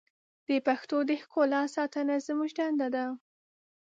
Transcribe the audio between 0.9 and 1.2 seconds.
د